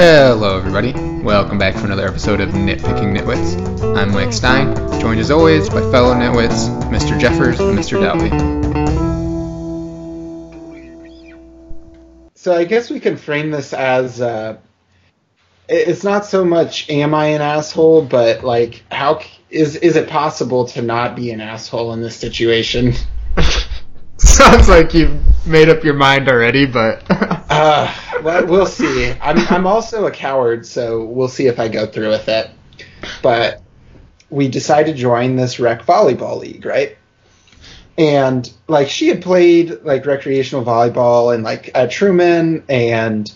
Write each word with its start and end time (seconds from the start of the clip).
Hello, 0.00 0.56
everybody. 0.56 0.92
Welcome 1.24 1.58
back 1.58 1.74
to 1.74 1.82
another 1.82 2.06
episode 2.06 2.40
of 2.40 2.50
Nitpicking 2.50 3.18
Nitwits. 3.18 3.96
I'm 3.96 4.12
Mike 4.12 4.32
Stein, 4.32 4.76
joined 5.00 5.18
as 5.18 5.32
always 5.32 5.68
by 5.68 5.80
fellow 5.90 6.14
nitwits, 6.14 6.68
Mr. 6.84 7.18
Jeffers 7.18 7.58
and 7.58 7.76
Mr. 7.76 8.00
Dowley. 8.00 8.30
So 12.36 12.54
I 12.54 12.62
guess 12.62 12.90
we 12.90 13.00
can 13.00 13.16
frame 13.16 13.50
this 13.50 13.72
as 13.72 14.20
uh, 14.20 14.58
it's 15.68 16.04
not 16.04 16.24
so 16.24 16.44
much 16.44 16.88
am 16.88 17.12
I 17.12 17.26
an 17.30 17.42
asshole, 17.42 18.02
but 18.02 18.44
like 18.44 18.84
how 18.92 19.20
is 19.50 19.74
is 19.74 19.82
is 19.82 19.96
it 19.96 20.08
possible 20.08 20.66
to 20.66 20.80
not 20.80 21.16
be 21.16 21.32
an 21.32 21.40
asshole 21.40 21.92
in 21.92 22.02
this 22.02 22.14
situation? 22.14 22.92
Sounds 24.16 24.68
like 24.68 24.94
you've 24.94 25.20
made 25.44 25.68
up 25.68 25.82
your 25.82 25.94
mind 25.94 26.28
already, 26.28 26.66
but 26.66 27.02
Uh, 27.50 27.92
well, 28.22 28.46
we'll 28.46 28.66
see. 28.66 29.10
I'm 29.20 29.38
I'm 29.48 29.66
also 29.66 30.06
a 30.06 30.10
coward, 30.10 30.66
so 30.66 31.04
we'll 31.04 31.28
see 31.28 31.46
if 31.46 31.58
I 31.58 31.68
go 31.68 31.86
through 31.86 32.10
with 32.10 32.28
it. 32.28 32.50
But 33.22 33.62
we 34.30 34.48
decided 34.48 34.96
to 34.96 35.00
join 35.00 35.36
this 35.36 35.58
rec 35.58 35.82
volleyball 35.82 36.38
league, 36.40 36.64
right? 36.64 36.96
And 37.96 38.50
like 38.68 38.88
she 38.88 39.08
had 39.08 39.22
played 39.22 39.82
like 39.82 40.06
recreational 40.06 40.64
volleyball 40.64 41.34
and 41.34 41.42
like 41.42 41.70
at 41.74 41.90
Truman, 41.90 42.64
and 42.68 43.30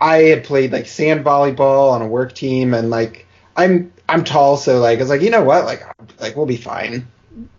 I 0.00 0.16
had 0.24 0.44
played 0.44 0.72
like 0.72 0.86
sand 0.86 1.24
volleyball 1.24 1.92
on 1.92 2.02
a 2.02 2.08
work 2.08 2.34
team, 2.34 2.74
and 2.74 2.90
like 2.90 3.26
I'm 3.56 3.92
I'm 4.08 4.24
tall, 4.24 4.56
so 4.56 4.80
like 4.80 4.98
I 4.98 5.02
was 5.02 5.10
like, 5.10 5.22
you 5.22 5.30
know 5.30 5.44
what, 5.44 5.64
like 5.64 5.84
like 6.20 6.36
we'll 6.36 6.46
be 6.46 6.56
fine. 6.56 7.06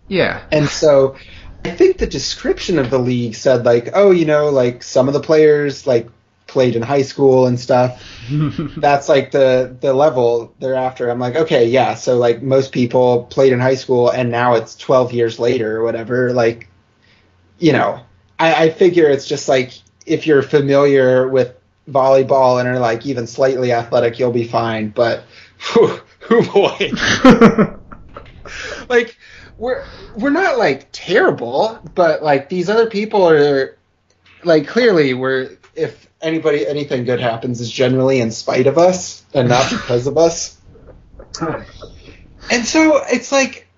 yeah. 0.08 0.42
And 0.52 0.68
so 0.68 1.16
I 1.64 1.70
think 1.70 1.98
the 1.98 2.06
description 2.06 2.78
of 2.78 2.90
the 2.90 2.98
league 2.98 3.34
said 3.34 3.64
like, 3.64 3.90
oh, 3.94 4.10
you 4.10 4.24
know, 4.24 4.50
like 4.50 4.82
some 4.82 5.08
of 5.08 5.14
the 5.14 5.20
players 5.20 5.86
like 5.86 6.08
played 6.50 6.74
in 6.76 6.82
high 6.82 7.02
school 7.02 7.46
and 7.46 7.58
stuff. 7.58 8.02
That's 8.76 9.08
like 9.08 9.30
the 9.30 9.74
the 9.80 9.94
level 9.94 10.52
they're 10.58 10.74
after. 10.74 11.08
I'm 11.08 11.18
like, 11.18 11.36
okay, 11.36 11.66
yeah. 11.66 11.94
So 11.94 12.18
like 12.18 12.42
most 12.42 12.72
people 12.72 13.24
played 13.24 13.52
in 13.52 13.60
high 13.60 13.76
school 13.76 14.10
and 14.10 14.30
now 14.30 14.54
it's 14.54 14.76
12 14.76 15.12
years 15.12 15.38
later 15.38 15.76
or 15.76 15.84
whatever. 15.84 16.32
Like, 16.32 16.68
you 17.58 17.72
know, 17.72 18.00
I, 18.38 18.64
I 18.64 18.70
figure 18.70 19.08
it's 19.08 19.26
just 19.26 19.48
like 19.48 19.72
if 20.06 20.26
you're 20.26 20.42
familiar 20.42 21.28
with 21.28 21.54
volleyball 21.88 22.60
and 22.60 22.68
are 22.68 22.80
like 22.80 23.06
even 23.06 23.26
slightly 23.26 23.72
athletic, 23.72 24.18
you'll 24.18 24.32
be 24.32 24.46
fine. 24.46 24.90
But, 24.90 25.24
whew, 25.72 26.00
whew, 26.26 26.42
boy 26.42 26.92
like 28.88 29.16
we're 29.56 29.84
we're 30.16 30.30
not 30.30 30.58
like 30.58 30.88
terrible, 30.90 31.78
but 31.94 32.22
like 32.22 32.48
these 32.48 32.68
other 32.68 32.88
people 32.90 33.28
are 33.28 33.78
like 34.42 34.66
clearly 34.66 35.14
we're 35.14 35.56
if 35.80 36.08
anybody 36.20 36.66
anything 36.66 37.04
good 37.04 37.20
happens 37.20 37.60
is 37.60 37.70
generally 37.70 38.20
in 38.20 38.30
spite 38.30 38.66
of 38.66 38.78
us 38.78 39.24
and 39.34 39.48
not 39.48 39.70
because 39.70 40.06
of 40.06 40.18
us. 40.18 40.56
And 42.50 42.64
so 42.64 43.02
it's 43.04 43.32
like 43.32 43.68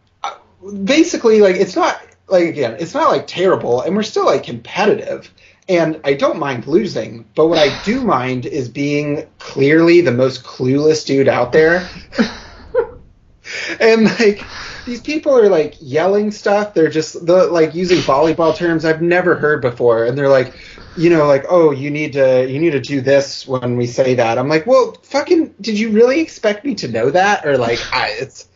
basically 0.84 1.40
like 1.40 1.56
it's 1.56 1.76
not 1.76 2.00
like 2.28 2.44
again, 2.44 2.76
it's 2.78 2.94
not 2.94 3.10
like 3.10 3.26
terrible 3.26 3.82
and 3.82 3.94
we're 3.94 4.02
still 4.02 4.26
like 4.26 4.44
competitive. 4.44 5.32
And 5.68 6.00
I 6.04 6.14
don't 6.14 6.38
mind 6.38 6.66
losing, 6.66 7.24
but 7.34 7.46
what 7.46 7.58
I 7.58 7.82
do 7.84 8.00
mind 8.04 8.46
is 8.46 8.68
being 8.68 9.26
clearly 9.38 10.00
the 10.00 10.12
most 10.12 10.42
clueless 10.42 11.06
dude 11.06 11.28
out 11.28 11.52
there. 11.52 11.88
and 13.80 14.04
like 14.04 14.44
these 14.84 15.00
people 15.00 15.36
are 15.36 15.48
like 15.48 15.76
yelling 15.80 16.30
stuff. 16.30 16.74
They're 16.74 16.90
just 16.90 17.24
the 17.26 17.46
like 17.46 17.74
using 17.74 17.98
volleyball 17.98 18.54
terms 18.54 18.84
I've 18.84 19.02
never 19.02 19.34
heard 19.34 19.62
before, 19.62 20.04
and 20.04 20.16
they're 20.16 20.28
like, 20.28 20.54
you 20.96 21.10
know, 21.10 21.26
like, 21.26 21.44
oh, 21.48 21.70
you 21.70 21.90
need 21.90 22.12
to 22.14 22.50
you 22.50 22.58
need 22.58 22.72
to 22.72 22.80
do 22.80 23.00
this 23.00 23.46
when 23.46 23.76
we 23.76 23.86
say 23.86 24.14
that. 24.14 24.38
I'm 24.38 24.48
like, 24.48 24.66
well, 24.66 24.96
fucking, 25.02 25.54
did 25.60 25.78
you 25.78 25.90
really 25.90 26.20
expect 26.20 26.64
me 26.64 26.74
to 26.76 26.88
know 26.88 27.10
that? 27.10 27.46
Or 27.46 27.56
like, 27.58 27.78
I, 27.92 28.10
it's 28.20 28.48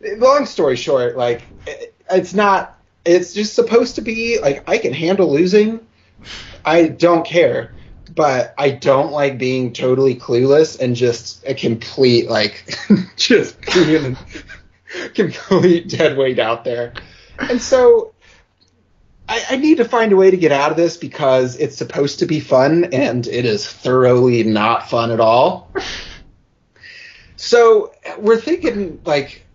long 0.00 0.46
story 0.46 0.76
short, 0.76 1.16
like, 1.16 1.42
it, 1.66 1.94
it's 2.10 2.34
not. 2.34 2.76
It's 3.04 3.32
just 3.32 3.54
supposed 3.54 3.94
to 3.94 4.02
be 4.02 4.38
like 4.40 4.68
I 4.68 4.78
can 4.78 4.92
handle 4.92 5.32
losing. 5.32 5.80
I 6.64 6.88
don't 6.88 7.24
care. 7.24 7.74
But 8.14 8.54
I 8.58 8.70
don't 8.70 9.12
like 9.12 9.38
being 9.38 9.72
totally 9.72 10.16
clueless 10.16 10.78
and 10.80 10.96
just 10.96 11.44
a 11.46 11.54
complete 11.54 12.28
like 12.28 12.76
just 13.16 13.58
being 13.72 14.16
complete 15.14 15.88
dead 15.88 16.16
weight 16.16 16.38
out 16.38 16.64
there. 16.64 16.92
And 17.38 17.60
so 17.60 18.14
I, 19.28 19.42
I 19.50 19.56
need 19.56 19.78
to 19.78 19.84
find 19.84 20.12
a 20.12 20.16
way 20.16 20.30
to 20.30 20.36
get 20.36 20.52
out 20.52 20.70
of 20.70 20.76
this 20.76 20.96
because 20.96 21.56
it's 21.56 21.76
supposed 21.76 22.18
to 22.18 22.26
be 22.26 22.40
fun 22.40 22.84
and 22.92 23.26
it 23.26 23.44
is 23.44 23.66
thoroughly 23.66 24.42
not 24.42 24.90
fun 24.90 25.10
at 25.10 25.20
all. 25.20 25.70
So 27.36 27.92
we're 28.18 28.40
thinking 28.40 29.00
like 29.04 29.46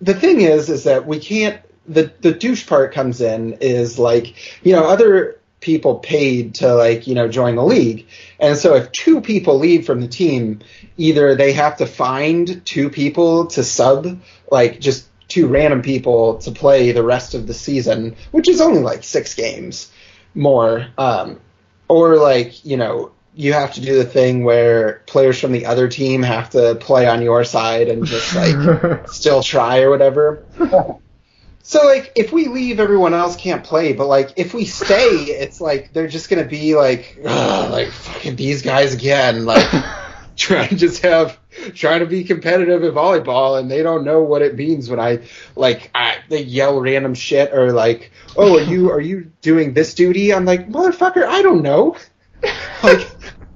the 0.00 0.14
thing 0.14 0.40
is 0.40 0.68
is 0.68 0.84
that 0.84 1.06
we 1.06 1.20
can't 1.20 1.60
the 1.86 2.12
the 2.20 2.32
douche 2.32 2.66
part 2.66 2.92
comes 2.92 3.20
in 3.20 3.54
is 3.60 3.98
like 3.98 4.34
you 4.64 4.72
know 4.72 4.84
other 4.84 5.40
people 5.60 5.96
paid 5.96 6.54
to 6.56 6.74
like 6.74 7.06
you 7.06 7.14
know 7.14 7.28
join 7.28 7.56
the 7.56 7.64
league. 7.64 8.06
And 8.38 8.56
so 8.56 8.74
if 8.74 8.92
two 8.92 9.20
people 9.20 9.58
leave 9.58 9.86
from 9.86 10.00
the 10.00 10.08
team 10.08 10.60
either 10.96 11.34
they 11.34 11.52
have 11.52 11.76
to 11.78 11.86
find 11.86 12.64
two 12.64 12.90
people 12.90 13.46
to 13.46 13.64
sub 13.64 14.20
like 14.50 14.80
just 14.80 15.08
two 15.28 15.48
random 15.48 15.82
people 15.82 16.38
to 16.38 16.50
play 16.50 16.92
the 16.92 17.02
rest 17.02 17.34
of 17.34 17.46
the 17.46 17.54
season 17.54 18.16
which 18.30 18.48
is 18.48 18.60
only 18.60 18.80
like 18.80 19.02
six 19.02 19.34
games 19.34 19.90
more 20.34 20.86
um 20.98 21.40
or 21.88 22.16
like 22.16 22.64
you 22.64 22.76
know 22.76 23.10
you 23.34 23.52
have 23.52 23.74
to 23.74 23.80
do 23.80 23.96
the 23.96 24.04
thing 24.04 24.44
where 24.44 25.02
players 25.06 25.38
from 25.38 25.52
the 25.52 25.66
other 25.66 25.88
team 25.88 26.22
have 26.22 26.50
to 26.50 26.74
play 26.76 27.06
on 27.06 27.22
your 27.22 27.44
side 27.44 27.88
and 27.88 28.06
just 28.06 28.34
like 28.34 29.08
still 29.08 29.42
try 29.42 29.80
or 29.80 29.90
whatever 29.90 30.44
so 31.66 31.84
like 31.84 32.12
if 32.14 32.32
we 32.32 32.46
leave 32.46 32.78
everyone 32.78 33.12
else 33.12 33.34
can't 33.34 33.64
play 33.64 33.92
but 33.92 34.06
like 34.06 34.32
if 34.36 34.54
we 34.54 34.64
stay 34.64 35.24
it's 35.24 35.60
like 35.60 35.92
they're 35.92 36.06
just 36.06 36.30
gonna 36.30 36.44
be 36.44 36.76
like 36.76 37.18
like 37.24 37.88
fucking 37.88 38.36
these 38.36 38.62
guys 38.62 38.94
again 38.94 39.44
like 39.44 39.68
trying 40.36 40.68
to 40.68 40.76
just 40.76 41.02
have 41.02 41.36
trying 41.74 42.00
to 42.00 42.06
be 42.06 42.22
competitive 42.22 42.84
at 42.84 42.94
volleyball 42.94 43.58
and 43.58 43.68
they 43.68 43.82
don't 43.82 44.04
know 44.04 44.22
what 44.22 44.42
it 44.42 44.54
means 44.54 44.88
when 44.88 45.00
I 45.00 45.26
like 45.56 45.90
I, 45.92 46.18
they 46.28 46.42
yell 46.42 46.80
random 46.80 47.14
shit 47.14 47.52
or 47.52 47.72
like 47.72 48.12
oh 48.36 48.58
are 48.58 48.62
you 48.62 48.92
are 48.92 49.00
you 49.00 49.32
doing 49.40 49.74
this 49.74 49.94
duty? 49.94 50.32
I'm 50.32 50.44
like 50.44 50.68
motherfucker 50.68 51.24
I 51.24 51.42
don't 51.42 51.62
know. 51.62 51.96
Like 52.82 53.08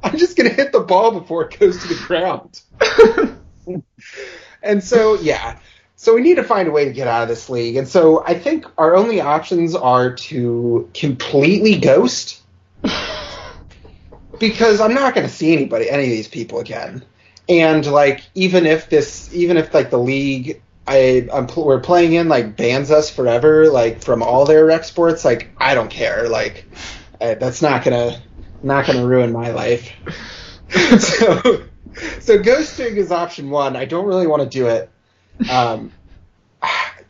I'm 0.03 0.17
just 0.17 0.37
gonna 0.37 0.49
hit 0.49 0.73
the 0.73 0.81
ball 0.81 1.13
before 1.13 1.45
it 1.45 1.61
goes 1.61 1.81
to 1.83 1.89
the 1.89 2.03
ground. 2.07 2.61
And 4.63 4.85
so 4.85 5.15
yeah 5.15 5.59
so 6.01 6.15
we 6.15 6.23
need 6.23 6.37
to 6.37 6.45
find 6.45 6.67
a 6.67 6.71
way 6.71 6.87
to 6.87 6.93
get 6.93 7.07
out 7.07 7.23
of 7.23 7.29
this 7.29 7.51
league 7.51 7.77
and 7.77 7.87
so 7.87 8.25
I 8.25 8.39
think 8.39 8.65
our 8.79 8.97
only 8.97 9.21
options 9.21 9.75
are 9.75 10.15
to 10.15 10.89
completely 10.95 11.79
ghost 11.79 12.41
because 14.41 14.81
I'm 14.81 14.95
not 14.95 15.15
going 15.15 15.27
to 15.27 15.33
see 15.33 15.53
anybody, 15.53 15.89
any 15.89 16.05
of 16.05 16.09
these 16.09 16.27
people 16.27 16.59
again. 16.59 17.05
And 17.49 17.87
like, 17.87 18.23
even 18.35 18.67
if 18.67 18.89
this, 18.89 19.33
even 19.35 19.57
if 19.57 19.73
like 19.73 19.91
the 19.91 19.99
league 19.99 20.63
I 20.89 21.29
I'm, 21.33 21.47
we're 21.57 21.81
playing 21.81 22.15
in 22.15 22.29
like 22.29 22.57
bans 22.57 22.91
us 22.91 23.11
forever, 23.11 23.71
like 23.71 24.03
from 24.03 24.23
all 24.23 24.47
their 24.47 24.65
rec 24.65 24.85
sports, 24.85 25.25
like 25.25 25.51
I 25.59 25.75
don't 25.75 25.91
care. 25.91 26.29
Like, 26.29 26.65
uh, 27.21 27.35
that's 27.35 27.63
not 27.63 27.85
gonna 27.85 28.21
not 28.63 28.87
gonna 28.87 29.07
ruin 29.07 29.33
my 29.33 29.51
life. 29.51 29.93
so, 30.71 31.65
so 32.21 32.39
ghosting 32.39 32.97
is 32.97 33.13
option 33.13 33.51
one. 33.51 33.77
I 33.77 33.85
don't 33.85 34.07
really 34.07 34.27
want 34.27 34.43
to 34.43 34.49
do 34.49 34.67
it. 34.67 34.91
Um, 35.51 35.93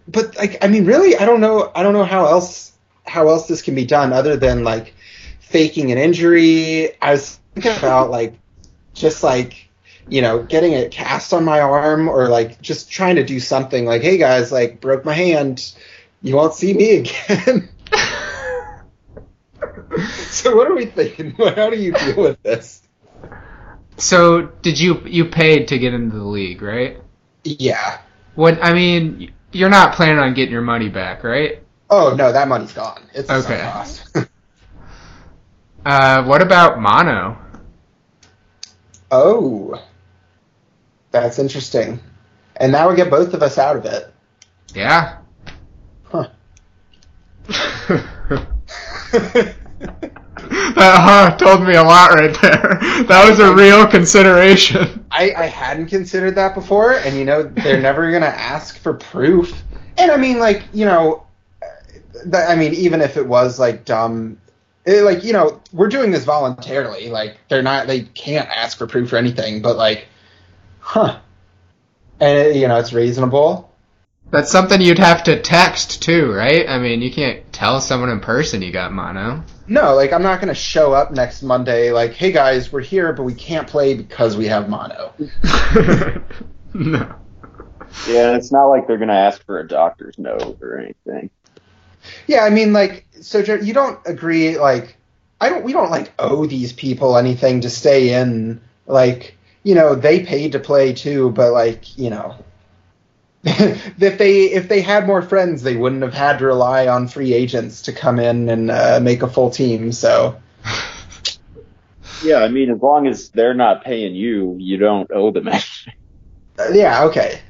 but 0.08 0.36
like, 0.36 0.64
I 0.64 0.68
mean, 0.68 0.84
really, 0.84 1.16
I 1.16 1.24
don't 1.24 1.40
know. 1.40 1.70
I 1.74 1.82
don't 1.82 1.92
know 1.92 2.04
how 2.04 2.26
else 2.26 2.72
how 3.06 3.28
else 3.28 3.48
this 3.48 3.62
can 3.62 3.74
be 3.74 3.84
done 3.84 4.12
other 4.12 4.36
than 4.36 4.64
like 4.64 4.94
faking 5.40 5.92
an 5.92 5.98
injury. 5.98 7.00
I 7.00 7.12
was 7.12 7.38
thinking 7.54 7.78
about 7.78 8.10
like 8.10 8.34
just 8.94 9.22
like 9.22 9.68
you 10.08 10.22
know 10.22 10.42
getting 10.42 10.74
a 10.74 10.88
cast 10.88 11.32
on 11.32 11.44
my 11.44 11.60
arm 11.60 12.08
or 12.08 12.28
like 12.28 12.60
just 12.60 12.90
trying 12.90 13.16
to 13.16 13.24
do 13.24 13.40
something 13.40 13.86
like 13.86 14.02
hey 14.02 14.18
guys 14.18 14.52
like 14.52 14.80
broke 14.80 15.04
my 15.04 15.14
hand 15.14 15.74
you 16.22 16.36
won't 16.36 16.54
see 16.54 16.74
me 16.74 16.98
again 16.98 17.68
so 20.08 20.56
what 20.56 20.70
are 20.70 20.74
we 20.74 20.86
thinking 20.86 21.30
how 21.56 21.70
do 21.70 21.76
you 21.76 21.92
deal 21.92 22.16
with 22.16 22.42
this 22.42 22.82
so 23.96 24.42
did 24.62 24.80
you 24.80 25.02
you 25.06 25.26
paid 25.26 25.68
to 25.68 25.78
get 25.78 25.92
into 25.92 26.16
the 26.16 26.24
league, 26.24 26.62
right? 26.62 26.96
yeah 27.44 27.98
What 28.40 28.64
I 28.64 28.72
mean, 28.72 29.32
you're 29.52 29.68
not 29.68 29.94
planning 29.94 30.18
on 30.18 30.32
getting 30.32 30.52
your 30.52 30.62
money 30.62 30.88
back, 30.88 31.24
right? 31.24 31.62
oh 31.90 32.14
no 32.14 32.32
that 32.32 32.48
money's 32.48 32.72
gone 32.72 33.02
it's 33.14 33.28
a 33.30 33.34
Okay. 33.34 33.56
cost 33.56 34.14
Uh, 35.84 36.22
what 36.24 36.42
about 36.42 36.80
mono? 36.80 37.36
oh 39.10 39.82
that's 41.10 41.38
interesting 41.38 41.98
and 42.56 42.74
that 42.74 42.86
would 42.86 42.96
get 42.96 43.10
both 43.10 43.34
of 43.34 43.42
us 43.42 43.58
out 43.58 43.76
of 43.76 43.84
it 43.84 44.12
Yeah. 44.74 45.18
Huh. 46.04 46.28
That 50.80 51.02
huh 51.02 51.36
told 51.36 51.66
me 51.66 51.74
a 51.74 51.82
lot 51.82 52.14
right 52.14 52.34
there. 52.40 52.78
That 53.06 53.28
was 53.28 53.38
a 53.38 53.54
real 53.54 53.86
consideration. 53.86 55.04
I, 55.10 55.32
I 55.34 55.46
hadn't 55.46 55.88
considered 55.88 56.34
that 56.36 56.54
before, 56.54 56.94
and 56.94 57.16
you 57.16 57.24
know 57.26 57.42
they're 57.42 57.80
never 57.80 58.10
gonna 58.10 58.26
ask 58.26 58.78
for 58.78 58.94
proof. 58.94 59.62
And 59.98 60.10
I 60.10 60.16
mean, 60.16 60.38
like 60.38 60.62
you 60.72 60.86
know, 60.86 61.26
uh, 61.62 61.66
th- 62.22 62.48
I 62.48 62.54
mean, 62.56 62.72
even 62.72 63.02
if 63.02 63.18
it 63.18 63.26
was 63.26 63.58
like 63.58 63.84
dumb, 63.84 64.38
it, 64.86 65.02
like 65.02 65.22
you 65.22 65.34
know, 65.34 65.60
we're 65.72 65.88
doing 65.88 66.10
this 66.12 66.24
voluntarily. 66.24 67.10
Like 67.10 67.36
they're 67.48 67.62
not, 67.62 67.86
they 67.86 68.02
can't 68.02 68.48
ask 68.48 68.78
for 68.78 68.86
proof 68.86 69.12
or 69.12 69.16
anything. 69.16 69.60
But 69.60 69.76
like, 69.76 70.06
huh? 70.78 71.18
And 72.20 72.56
you 72.56 72.68
know, 72.68 72.78
it's 72.78 72.94
reasonable. 72.94 73.69
That's 74.30 74.52
something 74.52 74.80
you'd 74.80 74.98
have 74.98 75.24
to 75.24 75.40
text 75.40 76.02
too, 76.02 76.32
right? 76.32 76.68
I 76.68 76.78
mean, 76.78 77.02
you 77.02 77.10
can't 77.10 77.52
tell 77.52 77.80
someone 77.80 78.10
in 78.10 78.20
person 78.20 78.62
you 78.62 78.70
got 78.70 78.92
mono. 78.92 79.42
No, 79.66 79.94
like 79.94 80.12
I'm 80.12 80.22
not 80.22 80.40
gonna 80.40 80.54
show 80.54 80.92
up 80.92 81.10
next 81.10 81.42
Monday. 81.42 81.90
Like, 81.90 82.12
hey 82.12 82.30
guys, 82.30 82.72
we're 82.72 82.80
here, 82.80 83.12
but 83.12 83.24
we 83.24 83.34
can't 83.34 83.66
play 83.66 83.94
because 83.94 84.36
we 84.36 84.46
have 84.46 84.68
mono. 84.68 85.12
no. 86.74 87.14
Yeah, 88.06 88.36
it's 88.36 88.52
not 88.52 88.66
like 88.66 88.86
they're 88.86 88.98
gonna 88.98 89.12
ask 89.14 89.44
for 89.44 89.58
a 89.58 89.66
doctor's 89.66 90.16
note 90.16 90.58
or 90.62 90.78
anything. 90.78 91.30
Yeah, 92.26 92.44
I 92.44 92.50
mean, 92.50 92.72
like, 92.72 93.06
so 93.20 93.38
you 93.38 93.74
don't 93.74 93.98
agree, 94.06 94.58
like, 94.58 94.96
I 95.40 95.48
don't, 95.48 95.64
we 95.64 95.72
don't 95.72 95.90
like 95.90 96.12
owe 96.18 96.46
these 96.46 96.72
people 96.72 97.16
anything 97.16 97.62
to 97.62 97.70
stay 97.70 98.14
in. 98.14 98.60
Like, 98.86 99.36
you 99.62 99.74
know, 99.74 99.94
they 99.94 100.24
paid 100.24 100.52
to 100.52 100.60
play 100.60 100.92
too, 100.92 101.30
but 101.30 101.52
like, 101.52 101.98
you 101.98 102.10
know, 102.10 102.36
if 103.44 104.18
they 104.18 104.42
if 104.44 104.68
they 104.68 104.82
had 104.82 105.06
more 105.06 105.22
friends, 105.22 105.62
they 105.62 105.76
wouldn't 105.76 106.02
have 106.02 106.12
had 106.12 106.38
to 106.40 106.46
rely 106.46 106.88
on 106.88 107.08
free 107.08 107.32
agents 107.32 107.82
to 107.82 107.92
come 107.92 108.18
in 108.18 108.50
and 108.50 108.70
uh, 108.70 109.00
make 109.02 109.22
a 109.22 109.28
full 109.28 109.50
team. 109.50 109.92
So, 109.92 110.36
Yeah, 112.22 112.36
I 112.38 112.48
mean, 112.48 112.70
as 112.70 112.82
long 112.82 113.06
as 113.06 113.30
they're 113.30 113.54
not 113.54 113.82
paying 113.82 114.14
you, 114.14 114.56
you 114.58 114.76
don't 114.76 115.10
owe 115.10 115.30
them 115.30 115.48
anything. 115.48 115.94
uh, 116.58 116.68
yeah, 116.72 117.04
okay, 117.04 117.40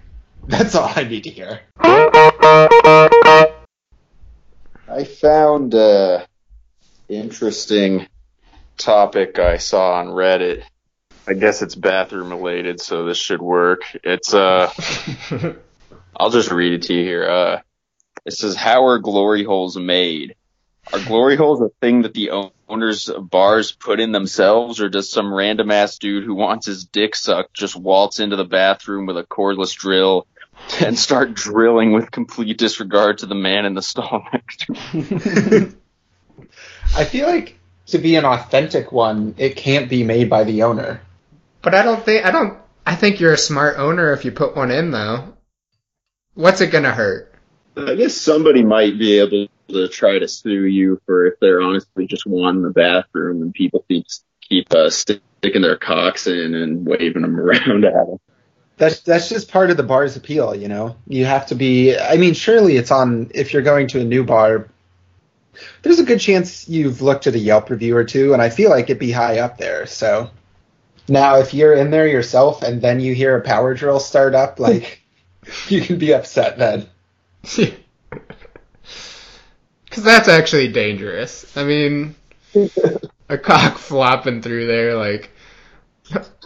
that's 0.47 0.77
all 0.77 0.93
I 0.95 1.03
need 1.03 1.25
to 1.25 1.31
hear. 1.31 1.61
I 4.89 5.05
found 5.05 5.75
a 5.75 6.27
interesting 7.09 8.07
topic 8.77 9.41
I 9.41 9.57
saw 9.57 9.95
on 9.95 10.07
Reddit. 10.07 10.63
I 11.27 11.35
guess 11.35 11.63
it's 11.63 11.75
bathroom 11.75 12.31
related, 12.31 12.81
so 12.81 13.05
this 13.05 13.19
should 13.19 13.43
work. 13.43 13.83
It's 14.05 14.33
uh, 14.35 14.73
I'll 16.21 16.29
just 16.29 16.51
read 16.51 16.75
it 16.75 16.83
to 16.83 16.93
you 16.93 17.03
here. 17.03 17.25
Uh, 17.25 17.61
it 18.27 18.35
says, 18.35 18.55
"How 18.55 18.85
are 18.89 18.99
glory 18.99 19.43
holes 19.43 19.79
made? 19.79 20.35
Are 20.93 21.03
glory 21.03 21.37
holes 21.37 21.63
a 21.63 21.71
thing 21.81 22.03
that 22.03 22.13
the 22.13 22.33
owners 22.69 23.09
of 23.09 23.31
bars 23.31 23.73
put 23.73 24.01
in 24.01 24.13
themselves, 24.13 24.83
or 24.83 24.91
does 24.91 25.11
some 25.11 25.33
random 25.33 25.71
ass 25.71 25.97
dude 25.97 26.25
who 26.25 26.35
wants 26.35 26.67
his 26.67 26.85
dick 26.85 27.17
sucked 27.17 27.55
just 27.55 27.75
waltz 27.75 28.21
into 28.21 28.37
the 28.37 28.45
bathroom 28.45 29.07
with 29.07 29.17
a 29.17 29.23
cordless 29.23 29.75
drill 29.75 30.27
and 30.85 30.99
start 30.99 31.33
drilling 31.33 31.93
with 31.93 32.11
complete 32.11 32.59
disregard 32.59 33.17
to 33.19 33.27
the 33.27 33.35
man 33.35 33.65
in 33.65 33.73
the 33.73 33.81
stall 33.81 34.23
next 34.31 34.67
to 34.67 34.75
him?" 34.75 35.81
I 36.95 37.05
feel 37.05 37.29
like 37.29 37.59
to 37.87 37.99
be 37.99 38.17
an 38.17 38.27
authentic 38.27 38.93
one, 38.93 39.37
it 39.39 39.57
can't 39.57 39.89
be 39.89 40.05
made 40.05 40.29
by 40.29 40.45
the 40.45 40.65
owner. 40.65 41.01
But 41.63 41.75
I 41.75 41.83
don't 41.83 42.05
think 42.05 42.27
I 42.27 42.31
don't. 42.31 42.59
I 42.85 42.95
think 42.95 43.21
you're 43.21 43.33
a 43.33 43.39
smart 43.39 43.79
owner 43.79 44.13
if 44.13 44.27
you 44.27 44.33
put 44.33 44.55
one 44.55 44.71
in 44.71 44.91
though. 44.91 45.33
What's 46.35 46.61
it 46.61 46.69
gonna 46.69 46.93
hurt? 46.93 47.35
I 47.77 47.95
guess 47.95 48.15
somebody 48.15 48.65
might 48.65 48.99
be 48.99 49.19
able 49.19 49.49
to 49.69 49.89
try 49.89 50.19
to 50.19 50.29
sue 50.29 50.65
you 50.65 51.01
for 51.07 51.27
if 51.27 51.35
they're 51.41 51.61
honestly 51.61 52.07
just 52.07 52.27
one 52.27 52.57
in 52.57 52.63
the 52.63 52.71
bathroom 52.71 53.43
and 53.43 53.55
people 53.55 53.85
keep 53.89 54.07
keep 54.41 54.73
uh, 54.73 54.91
sticking 54.91 55.63
their 55.63 55.77
cocks 55.77 56.27
in 56.27 56.55
and 56.55 56.87
waving 56.87 57.23
them 57.23 57.39
around 57.39 57.85
at 57.85 57.93
them. 57.93 58.19
That's 58.77 59.01
that's 59.01 59.29
just 59.29 59.51
part 59.51 59.71
of 59.71 59.77
the 59.77 59.83
bar's 59.83 60.17
appeal, 60.17 60.55
you 60.55 60.69
know. 60.69 60.97
You 61.07 61.27
have 61.27 61.47
to 61.49 61.55
be. 61.55 61.97
I 61.97 62.17
mean, 62.17 62.35
surely 62.35 62.77
it's 62.77 62.91
on 62.91 63.31
if 63.35 63.53
you're 63.53 63.63
going 63.63 63.89
to 63.89 64.01
a 64.01 64.05
new 64.05 64.25
bar. 64.25 64.69
There's 65.83 65.99
a 65.99 66.05
good 66.05 66.21
chance 66.21 66.69
you've 66.69 67.03
looked 67.03 67.27
at 67.27 67.35
a 67.35 67.39
Yelp 67.39 67.69
review 67.69 67.97
or 67.97 68.05
two, 68.05 68.33
and 68.33 68.41
I 68.41 68.49
feel 68.49 68.71
like 68.71 68.85
it'd 68.85 68.99
be 68.99 69.13
high 69.13 69.41
up 69.41 69.59
there. 69.59 69.87
So 69.87 70.31
now, 71.09 71.41
if 71.41 71.53
you're 71.53 71.75
in 71.75 71.91
there 71.91 72.07
yourself 72.07 72.63
and 72.63 72.81
then 72.81 73.01
you 73.01 73.15
hear 73.15 73.37
a 73.37 73.43
power 73.43 73.75
drill 73.75 74.01
start 74.01 74.35
up, 74.35 74.59
like 74.59 75.00
you 75.69 75.81
can 75.81 75.99
be 75.99 76.13
upset 76.13 76.59
then. 76.59 76.87
Because 79.91 80.05
that's 80.05 80.29
actually 80.29 80.69
dangerous. 80.69 81.57
I 81.57 81.65
mean, 81.65 82.15
a 83.29 83.37
cock 83.37 83.77
flopping 83.77 84.41
through 84.41 84.69
there, 84.69 84.95
like, 84.95 85.31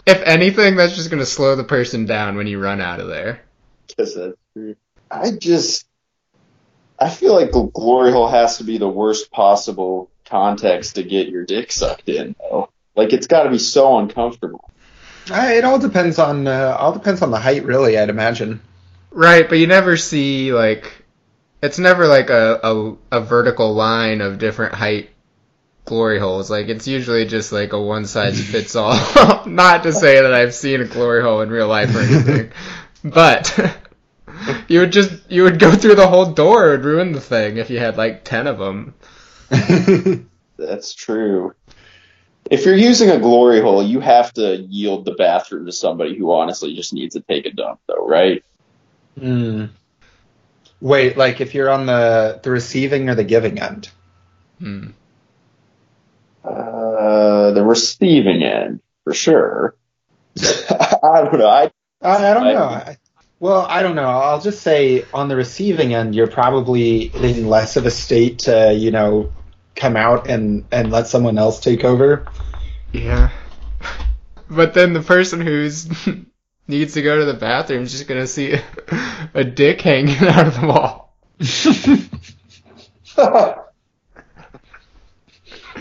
if 0.05 0.21
anything, 0.23 0.75
that's 0.75 0.95
just 0.95 1.11
gonna 1.11 1.27
slow 1.27 1.55
the 1.55 1.63
person 1.63 2.05
down 2.05 2.37
when 2.37 2.47
you 2.47 2.59
run 2.59 2.81
out 2.81 2.99
of 2.99 3.07
there. 3.07 3.41
Guess 3.95 4.15
that's 4.15 4.37
true. 4.53 4.75
I 5.11 5.31
just, 5.31 5.85
I 6.97 7.09
feel 7.09 7.33
like 7.33 7.51
the 7.51 7.63
glory 7.63 8.11
hole 8.11 8.27
has 8.27 8.57
to 8.57 8.63
be 8.63 8.79
the 8.79 8.89
worst 8.89 9.29
possible 9.29 10.09
context 10.25 10.95
to 10.95 11.03
get 11.03 11.27
your 11.27 11.45
dick 11.45 11.71
sucked 11.71 12.09
in. 12.09 12.35
Though. 12.39 12.69
Like 12.95 13.13
it's 13.13 13.27
got 13.27 13.43
to 13.43 13.51
be 13.51 13.59
so 13.59 13.99
uncomfortable. 13.99 14.71
Uh, 15.29 15.49
it 15.53 15.63
all 15.63 15.77
depends 15.77 16.17
on 16.17 16.47
uh, 16.47 16.75
all 16.79 16.93
depends 16.93 17.21
on 17.21 17.31
the 17.31 17.39
height, 17.39 17.63
really. 17.63 17.97
I'd 17.97 18.09
imagine. 18.09 18.61
Right, 19.15 19.47
but 19.47 19.59
you 19.59 19.65
never 19.65 19.95
see 19.95 20.51
like 20.51 20.91
it's 21.63 21.79
never 21.79 22.05
like 22.05 22.29
a, 22.29 22.59
a 22.61 22.97
a 23.13 23.21
vertical 23.21 23.73
line 23.73 24.19
of 24.19 24.39
different 24.39 24.75
height 24.75 25.09
glory 25.85 26.19
holes. 26.19 26.51
Like 26.51 26.67
it's 26.67 26.85
usually 26.85 27.25
just 27.25 27.53
like 27.53 27.71
a 27.71 27.81
one 27.81 28.05
size 28.07 28.43
fits 28.51 28.75
all. 28.75 28.93
Not 29.47 29.83
to 29.83 29.93
say 29.93 30.21
that 30.21 30.33
I've 30.33 30.53
seen 30.53 30.81
a 30.81 30.85
glory 30.85 31.23
hole 31.23 31.39
in 31.39 31.49
real 31.49 31.69
life 31.69 31.95
or 31.95 31.99
anything, 31.99 32.51
but 33.05 33.77
you 34.67 34.81
would 34.81 34.91
just 34.91 35.13
you 35.31 35.43
would 35.43 35.59
go 35.59 35.71
through 35.71 35.95
the 35.95 36.07
whole 36.07 36.33
door 36.33 36.73
and 36.73 36.83
ruin 36.83 37.13
the 37.13 37.21
thing 37.21 37.55
if 37.55 37.69
you 37.69 37.79
had 37.79 37.95
like 37.95 38.25
ten 38.25 38.47
of 38.47 38.57
them. 38.59 38.95
That's 40.57 40.93
true. 40.93 41.55
If 42.51 42.65
you're 42.65 42.75
using 42.75 43.11
a 43.11 43.17
glory 43.17 43.61
hole, 43.61 43.81
you 43.81 44.01
have 44.01 44.33
to 44.33 44.57
yield 44.57 45.05
the 45.05 45.13
bathroom 45.13 45.65
to 45.67 45.71
somebody 45.71 46.17
who 46.17 46.33
honestly 46.33 46.75
just 46.75 46.91
needs 46.93 47.15
to 47.15 47.21
take 47.21 47.45
a 47.45 47.51
dump, 47.51 47.79
though, 47.87 48.05
right? 48.05 48.43
Hmm. 49.19 49.65
Wait, 50.81 51.17
like 51.17 51.41
if 51.41 51.53
you're 51.55 51.69
on 51.69 51.85
the 51.85 52.39
the 52.43 52.51
receiving 52.51 53.09
or 53.09 53.15
the 53.15 53.23
giving 53.23 53.59
end? 53.59 53.89
Hmm. 54.59 54.87
Uh, 56.43 57.51
the 57.51 57.63
receiving 57.63 58.43
end, 58.43 58.81
for 59.03 59.13
sure. 59.13 59.75
I 60.39 61.21
don't 61.23 61.39
know. 61.39 61.47
I, 61.47 61.71
I, 62.01 62.31
I 62.31 62.33
don't 62.33 62.47
I- 62.47 62.53
know. 62.53 62.63
I, 62.63 62.97
well, 63.39 63.65
I 63.69 63.83
don't 63.83 63.95
know. 63.95 64.07
I'll 64.07 64.39
just 64.41 64.61
say 64.61 65.05
on 65.13 65.27
the 65.27 65.35
receiving 65.35 65.93
end, 65.93 66.15
you're 66.15 66.27
probably 66.27 67.07
in 67.07 67.47
less 67.49 67.75
of 67.75 67.85
a 67.85 67.91
state 67.91 68.39
to, 68.39 68.73
you 68.73 68.91
know, 68.91 69.33
come 69.75 69.97
out 69.97 70.29
and 70.29 70.65
and 70.71 70.89
let 70.89 71.07
someone 71.07 71.37
else 71.37 71.59
take 71.59 71.83
over. 71.83 72.25
Yeah. 72.91 73.29
But 74.47 74.75
then 74.75 74.93
the 74.93 75.01
person 75.01 75.41
who's 75.41 75.89
needs 76.67 76.93
to 76.93 77.01
go 77.01 77.19
to 77.19 77.25
the 77.25 77.33
bathroom 77.33 77.83
is 77.83 77.91
just 77.91 78.07
gonna 78.07 78.27
see 78.27 78.55
a 79.33 79.43
dick 79.43 79.81
hanging 79.81 80.17
out 80.27 80.47
of 80.47 80.59
the 80.59 80.67
wall. 80.67 81.13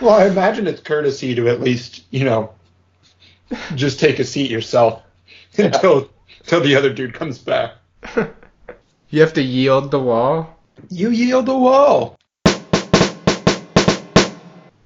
well, 0.01 0.21
I 0.21 0.27
imagine 0.27 0.67
it's 0.67 0.81
courtesy 0.81 1.35
to 1.37 1.49
at 1.49 1.61
least, 1.61 2.05
you 2.11 2.25
know, 2.25 2.55
just 3.75 4.01
take 4.01 4.19
a 4.19 4.25
seat 4.25 4.51
yourself 4.51 5.03
until 5.57 6.11
until 6.41 6.61
the 6.61 6.77
other 6.77 6.93
dude 6.93 7.15
comes 7.15 7.39
back. 7.39 7.75
You 9.11 9.21
have 9.21 9.35
to 9.35 9.43
yield 9.43 9.91
the 9.91 10.01
wall. 10.01 10.59
You 10.91 11.11
yield 11.11 11.47
the 11.47 11.57
wall. 11.57 12.19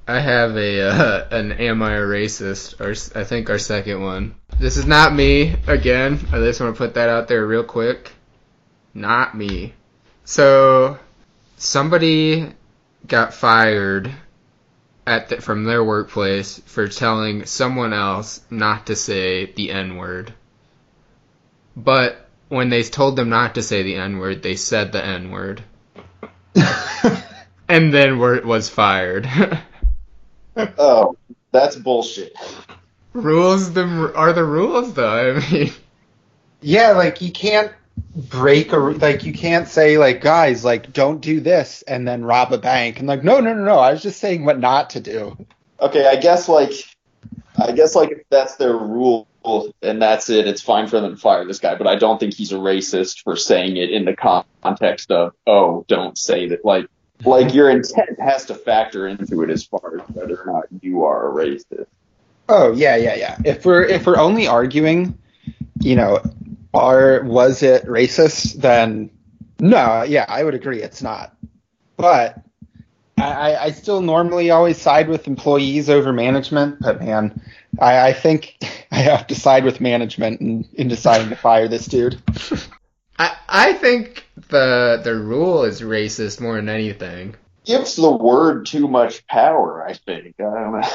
I 0.06 0.20
have 0.20 0.56
a 0.56 0.80
uh, 0.82 1.28
an 1.30 1.52
am 1.52 1.82
I 1.82 1.94
a 1.94 2.00
racist? 2.00 2.80
Or 2.80 2.90
I 3.18 3.24
think 3.24 3.50
our 3.50 3.58
second 3.58 4.02
one. 4.02 4.34
This 4.58 4.76
is 4.76 4.86
not 4.86 5.14
me 5.14 5.54
again. 5.68 6.18
I 6.32 6.38
just 6.38 6.60
want 6.60 6.74
to 6.74 6.78
put 6.78 6.94
that 6.94 7.08
out 7.08 7.28
there 7.28 7.46
real 7.46 7.62
quick. 7.62 8.10
Not 8.92 9.36
me. 9.36 9.72
So 10.24 10.98
somebody 11.56 12.52
got 13.06 13.34
fired 13.34 14.10
at 15.06 15.28
the, 15.28 15.40
from 15.40 15.62
their 15.62 15.84
workplace 15.84 16.60
for 16.66 16.88
telling 16.88 17.46
someone 17.46 17.92
else 17.92 18.40
not 18.50 18.86
to 18.86 18.96
say 18.96 19.46
the 19.52 19.70
N 19.70 19.96
word. 19.96 20.34
But 21.76 22.28
when 22.48 22.68
they 22.68 22.82
told 22.82 23.14
them 23.14 23.28
not 23.28 23.54
to 23.54 23.62
say 23.62 23.84
the 23.84 23.94
N 23.94 24.18
word, 24.18 24.42
they 24.42 24.56
said 24.56 24.90
the 24.90 25.04
N 25.04 25.30
word, 25.30 25.62
and 27.68 27.94
then 27.94 28.18
were, 28.18 28.40
was 28.42 28.68
fired. 28.68 29.30
oh, 30.56 31.16
that's 31.52 31.76
bullshit. 31.76 32.34
Rules 33.12 33.72
the 33.72 34.12
are 34.14 34.32
the 34.32 34.44
rules 34.44 34.94
though. 34.94 35.36
I 35.36 35.52
mean, 35.52 35.72
Yeah, 36.60 36.92
like 36.92 37.20
you 37.20 37.32
can't 37.32 37.72
break 38.14 38.72
a 38.72 38.76
like 38.76 39.24
you 39.24 39.32
can't 39.32 39.68
say 39.68 39.98
like 39.98 40.20
guys 40.20 40.64
like 40.64 40.92
don't 40.92 41.20
do 41.20 41.40
this 41.40 41.82
and 41.82 42.06
then 42.06 42.24
rob 42.24 42.52
a 42.52 42.58
bank 42.58 42.98
and 42.98 43.08
like 43.08 43.24
no 43.24 43.40
no 43.40 43.52
no 43.54 43.64
no 43.64 43.78
I 43.78 43.92
was 43.92 44.02
just 44.02 44.20
saying 44.20 44.44
what 44.44 44.58
not 44.58 44.90
to 44.90 45.00
do. 45.00 45.36
okay, 45.80 46.06
I 46.06 46.16
guess 46.16 46.48
like, 46.48 46.72
I 47.56 47.72
guess 47.72 47.94
like 47.94 48.10
if 48.10 48.18
that's 48.30 48.56
their 48.56 48.76
rule 48.76 49.26
and 49.82 50.02
that's 50.02 50.28
it, 50.30 50.46
it's 50.46 50.60
fine 50.62 50.88
for 50.88 51.00
them 51.00 51.14
to 51.14 51.20
fire 51.20 51.44
this 51.44 51.58
guy. 51.58 51.74
But 51.74 51.86
I 51.86 51.96
don't 51.96 52.18
think 52.18 52.34
he's 52.34 52.52
a 52.52 52.56
racist 52.56 53.22
for 53.22 53.36
saying 53.36 53.76
it 53.76 53.90
in 53.90 54.04
the 54.04 54.14
context 54.62 55.10
of, 55.10 55.32
oh, 55.46 55.84
don't 55.88 56.18
say 56.18 56.48
that. 56.48 56.64
Like, 56.64 56.86
like 57.24 57.54
your 57.54 57.70
intent 57.70 58.20
has 58.20 58.46
to 58.46 58.54
factor 58.54 59.06
into 59.08 59.42
it 59.42 59.50
as 59.50 59.64
far 59.64 60.00
as 60.00 60.08
whether 60.10 60.40
or 60.42 60.52
not 60.52 60.64
you 60.82 61.04
are 61.04 61.30
a 61.30 61.34
racist. 61.34 61.86
Oh 62.48 62.72
yeah, 62.72 62.96
yeah, 62.96 63.14
yeah. 63.14 63.36
If 63.44 63.64
we're 63.64 63.84
if 63.84 64.06
we're 64.06 64.16
only 64.16 64.46
arguing, 64.46 65.18
you 65.80 65.96
know, 65.96 66.20
are 66.72 67.22
was 67.24 67.62
it 67.62 67.84
racist? 67.84 68.54
Then 68.54 69.10
no, 69.60 70.02
yeah, 70.02 70.24
I 70.28 70.44
would 70.44 70.54
agree 70.54 70.82
it's 70.82 71.02
not. 71.02 71.34
But 71.96 72.40
I, 73.18 73.56
I 73.56 73.70
still 73.72 74.00
normally 74.00 74.50
always 74.50 74.80
side 74.80 75.08
with 75.08 75.26
employees 75.26 75.90
over 75.90 76.12
management. 76.12 76.80
But 76.80 77.02
man, 77.02 77.40
I, 77.80 78.08
I 78.08 78.12
think 78.12 78.56
I 78.92 78.96
have 78.96 79.26
to 79.26 79.34
side 79.34 79.64
with 79.64 79.80
management 79.80 80.40
in, 80.40 80.68
in 80.74 80.88
deciding 80.88 81.28
to 81.28 81.36
fire 81.36 81.68
this 81.68 81.86
dude. 81.86 82.20
I 83.18 83.36
I 83.48 83.72
think 83.74 84.26
the 84.48 85.00
the 85.02 85.14
rule 85.14 85.64
is 85.64 85.82
racist 85.82 86.40
more 86.40 86.56
than 86.56 86.68
anything. 86.68 87.34
Gives 87.68 87.96
the 87.96 88.10
word 88.10 88.64
too 88.64 88.88
much 88.88 89.26
power, 89.26 89.86
I 89.86 89.92
think. 89.92 90.36
I 90.38 90.42
don't 90.42 90.80
know. 90.80 90.88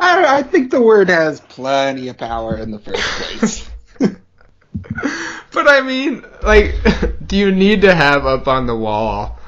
I, 0.00 0.16
don't, 0.16 0.24
I 0.24 0.42
think 0.42 0.72
the 0.72 0.82
word 0.82 1.08
has 1.08 1.40
plenty 1.40 2.08
of 2.08 2.18
power 2.18 2.56
in 2.56 2.72
the 2.72 2.80
first 2.80 3.00
place. 3.00 3.70
but 4.00 5.68
I 5.68 5.82
mean, 5.82 6.24
like, 6.42 6.74
do 7.28 7.36
you 7.36 7.52
need 7.52 7.82
to 7.82 7.94
have 7.94 8.26
up 8.26 8.48
on 8.48 8.66
the 8.66 8.74
wall? 8.74 9.38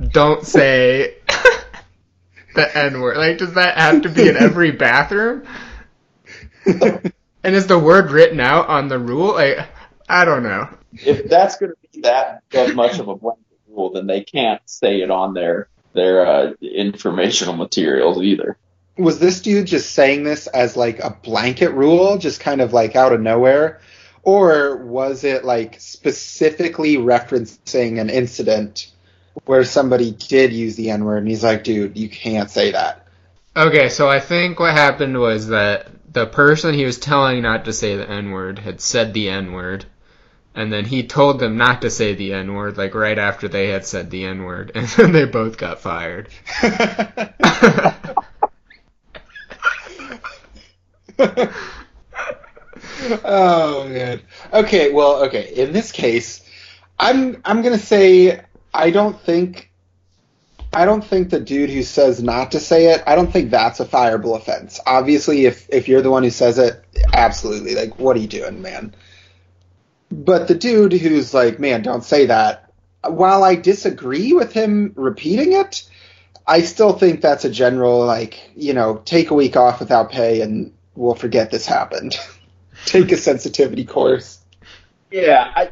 Don't 0.00 0.44
say 0.44 1.18
the 2.56 2.76
N 2.76 3.00
word. 3.00 3.16
Like, 3.16 3.38
does 3.38 3.54
that 3.54 3.78
have 3.78 4.02
to 4.02 4.08
be 4.08 4.28
in 4.28 4.36
every 4.36 4.70
bathroom? 4.72 5.46
and 6.64 7.54
is 7.54 7.68
the 7.68 7.78
word 7.78 8.10
written 8.10 8.40
out 8.40 8.66
on 8.66 8.88
the 8.88 8.98
rule? 8.98 9.34
Like, 9.34 9.68
I 10.08 10.24
don't 10.24 10.42
know. 10.42 10.68
If 10.94 11.28
that's 11.28 11.58
going 11.58 11.70
to 11.70 11.76
be 11.92 12.00
that, 12.00 12.42
much 12.74 12.98
of 12.98 13.06
a 13.06 13.14
blanket 13.14 13.44
rule, 13.68 13.92
then 13.92 14.08
they 14.08 14.24
can't 14.24 14.60
say 14.68 15.00
it 15.02 15.12
on 15.12 15.32
their 15.32 15.68
their 15.96 16.26
uh, 16.26 16.52
informational 16.60 17.56
materials 17.56 18.22
either. 18.22 18.56
Was 18.96 19.18
this 19.18 19.42
dude 19.42 19.66
just 19.66 19.92
saying 19.92 20.22
this 20.22 20.46
as 20.46 20.76
like 20.76 21.00
a 21.00 21.10
blanket 21.10 21.70
rule, 21.72 22.16
just 22.18 22.40
kind 22.40 22.60
of 22.60 22.72
like 22.72 22.94
out 22.94 23.12
of 23.12 23.20
nowhere? 23.20 23.80
Or 24.22 24.76
was 24.76 25.24
it 25.24 25.44
like 25.44 25.80
specifically 25.80 26.96
referencing 26.96 28.00
an 28.00 28.10
incident 28.10 28.90
where 29.44 29.64
somebody 29.64 30.12
did 30.12 30.52
use 30.52 30.76
the 30.76 30.90
N 30.90 31.04
word 31.04 31.18
and 31.18 31.28
he's 31.28 31.44
like, 31.44 31.64
dude, 31.64 31.96
you 31.96 32.08
can't 32.08 32.50
say 32.50 32.72
that? 32.72 33.06
Okay, 33.56 33.88
so 33.88 34.08
I 34.08 34.20
think 34.20 34.58
what 34.58 34.72
happened 34.72 35.18
was 35.18 35.48
that 35.48 35.88
the 36.12 36.26
person 36.26 36.74
he 36.74 36.84
was 36.84 36.98
telling 36.98 37.42
not 37.42 37.66
to 37.66 37.72
say 37.72 37.96
the 37.96 38.08
N 38.08 38.30
word 38.30 38.58
had 38.58 38.80
said 38.80 39.12
the 39.12 39.28
N 39.28 39.52
word, 39.52 39.86
and 40.56 40.72
then 40.72 40.86
he 40.86 41.06
told 41.06 41.38
them 41.38 41.58
not 41.58 41.82
to 41.82 41.90
say 41.90 42.14
the 42.14 42.32
N 42.32 42.54
word, 42.54 42.78
like 42.78 42.94
right 42.94 43.18
after 43.18 43.46
they 43.46 43.68
had 43.68 43.84
said 43.84 44.10
the 44.10 44.24
N 44.24 44.42
word, 44.42 44.72
and 44.74 44.88
then 44.88 45.12
they 45.12 45.26
both 45.26 45.58
got 45.58 45.80
fired. 45.80 46.30
oh 53.24 53.86
man. 53.88 54.22
Okay, 54.52 54.90
well, 54.92 55.24
okay. 55.26 55.52
In 55.54 55.72
this 55.72 55.92
case, 55.92 56.42
I'm 56.98 57.42
I'm 57.44 57.60
gonna 57.60 57.78
say 57.78 58.40
I 58.72 58.90
don't 58.90 59.20
think 59.20 59.70
I 60.72 60.86
don't 60.86 61.04
think 61.04 61.28
the 61.28 61.40
dude 61.40 61.70
who 61.70 61.82
says 61.82 62.22
not 62.22 62.52
to 62.52 62.60
say 62.60 62.92
it, 62.94 63.02
I 63.06 63.14
don't 63.14 63.30
think 63.30 63.50
that's 63.50 63.80
a 63.80 63.84
fireable 63.84 64.36
offense. 64.36 64.80
Obviously, 64.86 65.44
if 65.44 65.68
if 65.68 65.86
you're 65.86 66.02
the 66.02 66.10
one 66.10 66.22
who 66.22 66.30
says 66.30 66.58
it, 66.58 66.82
absolutely. 67.12 67.74
Like, 67.74 67.98
what 67.98 68.16
are 68.16 68.20
you 68.20 68.26
doing, 68.26 68.62
man? 68.62 68.94
But 70.10 70.48
the 70.48 70.54
dude 70.54 70.92
who's 70.92 71.34
like, 71.34 71.58
man, 71.58 71.82
don't 71.82 72.04
say 72.04 72.26
that. 72.26 72.72
While 73.02 73.44
I 73.44 73.54
disagree 73.56 74.32
with 74.32 74.52
him 74.52 74.92
repeating 74.96 75.52
it, 75.52 75.88
I 76.46 76.62
still 76.62 76.92
think 76.92 77.20
that's 77.20 77.44
a 77.44 77.50
general 77.50 78.04
like, 78.04 78.50
you 78.54 78.72
know, 78.72 79.02
take 79.04 79.30
a 79.30 79.34
week 79.34 79.56
off 79.56 79.80
without 79.80 80.10
pay 80.10 80.40
and 80.40 80.72
we'll 80.94 81.14
forget 81.14 81.50
this 81.50 81.66
happened. 81.66 82.16
take 82.84 83.10
a 83.12 83.16
sensitivity 83.16 83.84
course. 83.84 84.38
Yeah, 85.10 85.52
I, 85.54 85.62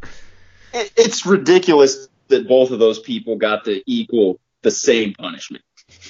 it, 0.73 0.93
it's 0.97 1.27
ridiculous 1.27 2.09
that 2.29 2.49
both 2.49 2.71
of 2.71 2.79
those 2.79 2.99
people 2.99 3.37
got 3.37 3.65
to 3.65 3.83
equal 3.87 4.41
the 4.63 4.71
same 4.71 5.15
punishment. 5.15 5.65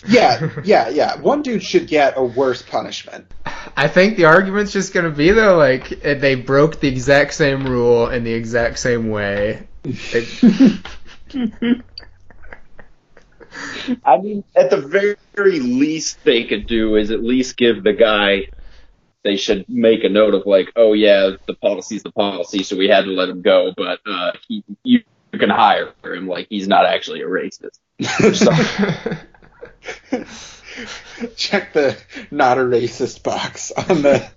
Yeah, 0.06 0.50
yeah, 0.64 0.88
yeah. 0.88 1.16
One 1.16 1.42
dude 1.42 1.62
should 1.62 1.86
get 1.86 2.14
a 2.16 2.24
worse 2.24 2.62
punishment. 2.62 3.26
I 3.76 3.88
think 3.88 4.16
the 4.16 4.24
argument's 4.26 4.72
just 4.72 4.92
gonna 4.92 5.10
be 5.10 5.30
though, 5.30 5.56
like 5.56 6.00
they 6.00 6.34
broke 6.34 6.80
the 6.80 6.88
exact 6.88 7.34
same 7.34 7.66
rule 7.66 8.08
in 8.08 8.24
the 8.24 8.32
exact 8.32 8.78
same 8.78 9.10
way. 9.10 9.66
It, 9.84 10.80
I 14.04 14.18
mean, 14.18 14.44
at 14.56 14.70
the 14.70 14.78
very, 14.78 15.16
very 15.34 15.60
least 15.60 16.22
they 16.24 16.44
could 16.44 16.66
do 16.66 16.96
is 16.96 17.10
at 17.10 17.22
least 17.22 17.56
give 17.56 17.82
the 17.82 17.92
guy. 17.92 18.48
They 19.22 19.36
should 19.36 19.64
make 19.68 20.04
a 20.04 20.08
note 20.08 20.34
of 20.34 20.44
like, 20.44 20.72
oh 20.76 20.92
yeah, 20.92 21.30
the 21.46 21.54
policy's 21.54 22.02
the 22.02 22.12
policy, 22.12 22.62
so 22.62 22.76
we 22.76 22.88
had 22.88 23.04
to 23.04 23.10
let 23.10 23.28
him 23.28 23.40
go, 23.42 23.72
but 23.76 24.00
uh, 24.06 24.32
he, 24.46 24.62
you 24.82 25.00
can 25.32 25.50
hire 25.50 25.94
him. 26.04 26.28
Like 26.28 26.46
he's 26.50 26.68
not 26.68 26.84
actually 26.84 27.22
a 27.22 27.26
racist. 27.26 27.78
Check 31.36 31.72
the 31.72 31.96
not 32.30 32.58
a 32.58 32.62
racist 32.62 33.22
box 33.22 33.70
on 33.72 34.02
the 34.02 34.28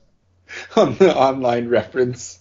on 0.76 0.98
the 0.98 1.16
online 1.16 1.68
reference. 1.70 2.40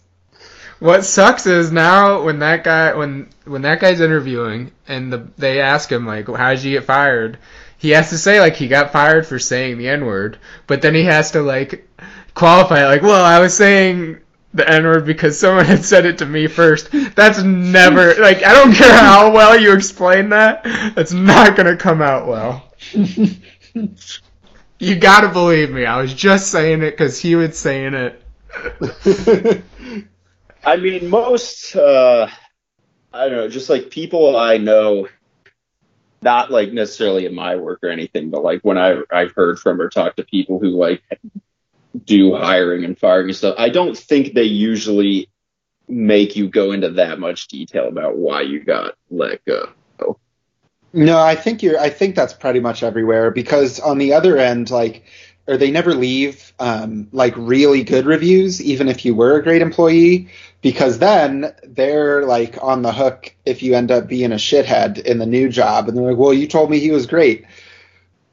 What 0.78 1.04
sucks 1.04 1.46
is 1.46 1.72
now 1.72 2.22
when 2.22 2.40
that 2.40 2.64
guy 2.64 2.94
when 2.94 3.30
when 3.44 3.62
that 3.62 3.80
guy's 3.80 4.00
interviewing 4.00 4.72
and 4.86 5.12
the, 5.12 5.26
they 5.38 5.60
ask 5.60 5.90
him 5.90 6.06
like 6.06 6.28
how 6.28 6.50
did 6.50 6.62
you 6.62 6.78
get 6.78 6.84
fired, 6.84 7.38
he 7.78 7.90
has 7.90 8.10
to 8.10 8.18
say 8.18 8.40
like 8.40 8.56
he 8.56 8.68
got 8.68 8.92
fired 8.92 9.26
for 9.26 9.38
saying 9.38 9.78
the 9.78 9.88
n 9.88 10.04
word, 10.04 10.38
but 10.66 10.82
then 10.82 10.94
he 10.94 11.04
has 11.04 11.30
to 11.32 11.42
like 11.42 11.88
qualify 12.34 12.84
like 12.86 13.02
well 13.02 13.24
I 13.24 13.40
was 13.40 13.56
saying 13.56 14.20
the 14.56 14.68
N 14.68 14.84
word 14.84 15.04
because 15.04 15.38
someone 15.38 15.66
had 15.66 15.84
said 15.84 16.06
it 16.06 16.18
to 16.18 16.26
me 16.26 16.46
first. 16.46 16.88
That's 17.14 17.42
never 17.42 18.14
like 18.14 18.42
I 18.42 18.54
don't 18.54 18.74
care 18.74 18.96
how 18.96 19.30
well 19.30 19.58
you 19.60 19.72
explain 19.74 20.30
that. 20.30 20.62
It's 20.96 21.12
not 21.12 21.56
gonna 21.56 21.76
come 21.76 22.00
out 22.02 22.26
well. 22.26 22.65
You 24.78 24.96
gotta 24.96 25.28
believe 25.28 25.70
me. 25.70 25.86
I 25.86 26.00
was 26.00 26.12
just 26.12 26.50
saying 26.50 26.82
it 26.82 26.92
because 26.92 27.20
he 27.20 27.34
was 27.34 27.58
saying 27.58 27.94
it. 27.94 28.22
I 30.64 30.76
mean, 30.76 31.08
most 31.08 31.76
uh, 31.76 32.28
I 33.12 33.28
don't 33.28 33.36
know, 33.38 33.48
just 33.48 33.70
like 33.70 33.90
people 33.90 34.36
I 34.36 34.58
know, 34.58 35.08
not 36.22 36.50
like 36.50 36.72
necessarily 36.72 37.26
in 37.26 37.34
my 37.34 37.56
work 37.56 37.80
or 37.82 37.88
anything, 37.88 38.30
but 38.30 38.42
like 38.42 38.62
when 38.62 38.78
I 38.78 39.02
I've 39.10 39.32
heard 39.32 39.58
from 39.58 39.80
or 39.80 39.88
talked 39.88 40.16
to 40.18 40.24
people 40.24 40.58
who 40.58 40.70
like 40.70 41.02
do 42.04 42.34
hiring 42.34 42.84
and 42.84 42.98
firing 42.98 43.28
and 43.28 43.36
stuff, 43.36 43.54
I 43.58 43.68
don't 43.68 43.96
think 43.96 44.34
they 44.34 44.44
usually 44.44 45.30
make 45.88 46.36
you 46.36 46.48
go 46.48 46.72
into 46.72 46.90
that 46.90 47.18
much 47.20 47.48
detail 47.48 47.88
about 47.88 48.16
why 48.16 48.42
you 48.42 48.64
got 48.64 48.96
let 49.10 49.44
go. 49.44 49.70
No, 50.96 51.20
I 51.20 51.34
think 51.34 51.62
you're. 51.62 51.78
I 51.78 51.90
think 51.90 52.16
that's 52.16 52.32
pretty 52.32 52.58
much 52.58 52.82
everywhere 52.82 53.30
because 53.30 53.78
on 53.80 53.98
the 53.98 54.14
other 54.14 54.38
end, 54.38 54.70
like, 54.70 55.04
or 55.46 55.58
they 55.58 55.70
never 55.70 55.94
leave 55.94 56.54
um, 56.58 57.08
like 57.12 57.34
really 57.36 57.84
good 57.84 58.06
reviews, 58.06 58.62
even 58.62 58.88
if 58.88 59.04
you 59.04 59.14
were 59.14 59.36
a 59.36 59.42
great 59.42 59.60
employee, 59.60 60.30
because 60.62 60.98
then 60.98 61.54
they're 61.64 62.24
like 62.24 62.56
on 62.62 62.80
the 62.80 62.92
hook 62.92 63.34
if 63.44 63.62
you 63.62 63.74
end 63.74 63.90
up 63.90 64.08
being 64.08 64.32
a 64.32 64.36
shithead 64.36 64.98
in 64.98 65.18
the 65.18 65.26
new 65.26 65.50
job, 65.50 65.86
and 65.86 65.98
they're 65.98 66.12
like, 66.12 66.16
"Well, 66.18 66.32
you 66.32 66.46
told 66.48 66.70
me 66.70 66.78
he 66.78 66.90
was 66.90 67.06
great." 67.06 67.44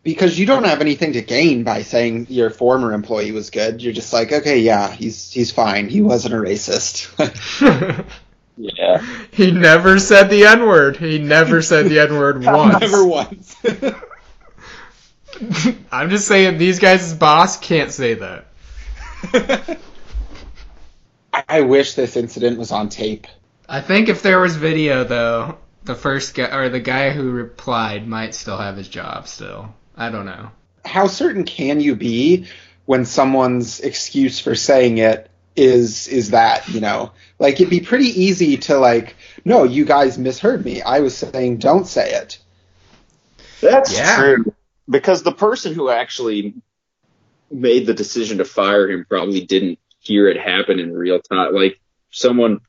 because 0.03 0.37
you 0.37 0.45
don't 0.45 0.65
have 0.65 0.81
anything 0.81 1.13
to 1.13 1.21
gain 1.21 1.63
by 1.63 1.81
saying 1.81 2.27
your 2.29 2.49
former 2.49 2.91
employee 2.93 3.31
was 3.31 3.49
good. 3.49 3.81
You're 3.81 3.93
just 3.93 4.11
like, 4.11 4.33
okay, 4.33 4.59
yeah, 4.59 4.91
he's 4.91 5.31
he's 5.31 5.51
fine. 5.51 5.87
He 5.87 6.01
wasn't 6.01 6.33
a 6.33 6.37
racist. 6.37 7.07
yeah. 8.57 9.05
He 9.31 9.51
never 9.51 9.99
said 9.99 10.29
the 10.29 10.45
N 10.45 10.67
word. 10.67 10.97
He 10.97 11.19
never 11.19 11.61
said 11.61 11.87
the 11.87 11.99
N 11.99 12.17
word 12.17 12.43
once. 12.43 12.81
Never 12.81 13.05
once. 13.05 13.55
I'm 15.91 16.09
just 16.09 16.27
saying 16.27 16.57
these 16.57 16.79
guys' 16.79 17.13
boss 17.13 17.57
can't 17.57 17.91
say 17.91 18.15
that. 18.15 18.45
I 21.49 21.61
wish 21.61 21.95
this 21.95 22.15
incident 22.15 22.59
was 22.59 22.71
on 22.71 22.89
tape. 22.89 23.27
I 23.67 23.81
think 23.81 24.09
if 24.09 24.21
there 24.21 24.39
was 24.39 24.55
video 24.55 25.03
though, 25.03 25.57
the 25.83 25.95
first 25.95 26.35
guy 26.35 26.55
or 26.55 26.69
the 26.69 26.79
guy 26.79 27.09
who 27.09 27.31
replied 27.31 28.07
might 28.07 28.35
still 28.35 28.57
have 28.57 28.77
his 28.77 28.87
job 28.87 29.27
still. 29.27 29.73
I 29.97 30.09
don't 30.09 30.25
know. 30.25 30.51
How 30.85 31.07
certain 31.07 31.43
can 31.43 31.79
you 31.79 31.95
be 31.95 32.47
when 32.85 33.05
someone's 33.05 33.79
excuse 33.79 34.39
for 34.39 34.55
saying 34.55 34.99
it 34.99 35.29
is 35.55 36.07
is 36.07 36.31
that, 36.31 36.67
you 36.69 36.81
know? 36.81 37.11
Like 37.39 37.55
it'd 37.55 37.69
be 37.69 37.81
pretty 37.81 38.21
easy 38.23 38.57
to 38.57 38.77
like, 38.77 39.15
no, 39.45 39.63
you 39.63 39.85
guys 39.85 40.17
misheard 40.17 40.63
me. 40.63 40.81
I 40.81 40.99
was 40.99 41.17
saying 41.17 41.57
don't 41.57 41.87
say 41.87 42.11
it. 42.13 42.39
That's 43.61 43.95
yeah. 43.95 44.17
true. 44.17 44.53
Because 44.89 45.23
the 45.23 45.31
person 45.31 45.73
who 45.73 45.89
actually 45.89 46.55
made 47.49 47.85
the 47.85 47.93
decision 47.93 48.39
to 48.39 48.45
fire 48.45 48.89
him 48.89 49.05
probably 49.07 49.45
didn't 49.45 49.79
hear 49.99 50.27
it 50.27 50.37
happen 50.37 50.79
in 50.79 50.93
real 50.93 51.19
time. 51.19 51.53
Like 51.53 51.79
someone, 52.11 52.59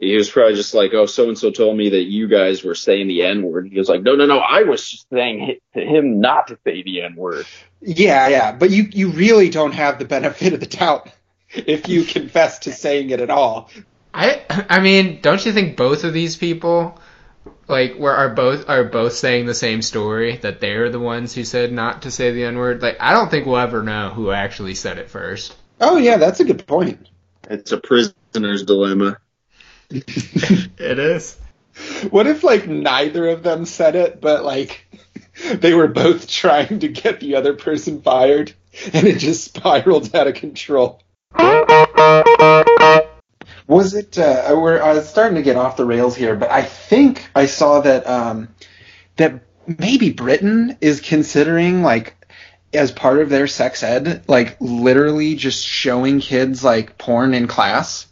he 0.00 0.16
was 0.16 0.28
probably 0.28 0.54
just 0.54 0.74
like, 0.74 0.92
"Oh, 0.94 1.06
so 1.06 1.28
and 1.28 1.38
so 1.38 1.50
told 1.50 1.76
me 1.76 1.90
that 1.90 2.02
you 2.04 2.26
guys 2.26 2.64
were 2.64 2.74
saying 2.74 3.06
the 3.06 3.22
N 3.22 3.42
word." 3.42 3.68
He 3.68 3.78
was 3.78 3.88
like, 3.88 4.02
"No, 4.02 4.16
no, 4.16 4.26
no, 4.26 4.38
I 4.38 4.64
was 4.64 4.90
just 4.90 5.08
saying 5.10 5.58
to 5.74 5.80
him 5.80 6.20
not 6.20 6.48
to 6.48 6.58
say 6.64 6.82
the 6.82 7.02
N 7.02 7.14
word." 7.14 7.46
Yeah, 7.80 8.28
yeah, 8.28 8.52
but 8.52 8.70
you 8.70 8.88
you 8.90 9.10
really 9.10 9.48
don't 9.48 9.72
have 9.72 9.98
the 9.98 10.04
benefit 10.04 10.54
of 10.54 10.60
the 10.60 10.66
doubt 10.66 11.08
if 11.66 11.88
you 11.88 12.04
confess 12.04 12.60
to 12.60 12.72
saying 12.72 13.10
it 13.10 13.20
at 13.20 13.30
all. 13.30 13.70
I 14.14 14.42
I 14.68 14.80
mean, 14.80 15.20
don't 15.20 15.44
you 15.44 15.52
think 15.52 15.76
both 15.76 16.04
of 16.04 16.12
these 16.12 16.36
people 16.36 16.98
like 17.68 17.94
were 17.94 18.12
are 18.12 18.30
both 18.30 18.68
are 18.68 18.84
both 18.84 19.14
saying 19.14 19.46
the 19.46 19.54
same 19.54 19.82
story 19.82 20.36
that 20.38 20.60
they're 20.60 20.90
the 20.90 21.00
ones 21.00 21.34
who 21.34 21.44
said 21.44 21.72
not 21.72 22.02
to 22.02 22.10
say 22.10 22.32
the 22.32 22.44
N 22.44 22.56
word? 22.56 22.82
Like 22.82 22.96
I 23.00 23.12
don't 23.12 23.30
think 23.30 23.46
we'll 23.46 23.58
ever 23.58 23.82
know 23.82 24.10
who 24.10 24.30
actually 24.30 24.74
said 24.74 24.98
it 24.98 25.10
first. 25.10 25.56
Oh 25.80 25.96
yeah, 25.98 26.16
that's 26.16 26.40
a 26.40 26.44
good 26.44 26.66
point. 26.66 27.08
It's 27.48 27.72
a 27.72 27.78
prisoner's 27.78 28.64
dilemma. 28.64 29.18
it 29.90 30.98
is. 30.98 31.38
What 32.10 32.26
if 32.26 32.44
like 32.44 32.66
neither 32.68 33.28
of 33.28 33.42
them 33.42 33.64
said 33.64 33.96
it, 33.96 34.20
but 34.20 34.44
like 34.44 34.86
they 35.54 35.74
were 35.74 35.88
both 35.88 36.28
trying 36.28 36.80
to 36.80 36.88
get 36.88 37.20
the 37.20 37.36
other 37.36 37.54
person 37.54 38.02
fired, 38.02 38.52
and 38.92 39.06
it 39.06 39.18
just 39.18 39.44
spiraled 39.44 40.14
out 40.14 40.26
of 40.26 40.34
control? 40.34 41.02
Was 43.66 43.94
it? 43.94 44.18
Uh, 44.18 44.54
we're 44.56 44.80
uh, 44.82 45.00
starting 45.02 45.36
to 45.36 45.42
get 45.42 45.56
off 45.56 45.76
the 45.76 45.84
rails 45.84 46.14
here, 46.16 46.36
but 46.36 46.50
I 46.50 46.62
think 46.62 47.28
I 47.34 47.46
saw 47.46 47.80
that 47.80 48.06
um, 48.06 48.48
that 49.16 49.40
maybe 49.66 50.12
Britain 50.12 50.76
is 50.80 51.00
considering 51.00 51.82
like 51.82 52.16
as 52.74 52.90
part 52.90 53.18
of 53.20 53.28
their 53.28 53.46
sex 53.46 53.82
ed, 53.82 54.24
like 54.28 54.56
literally 54.60 55.34
just 55.36 55.64
showing 55.64 56.20
kids 56.20 56.64
like 56.64 56.98
porn 56.98 57.34
in 57.34 57.46
class. 57.46 58.06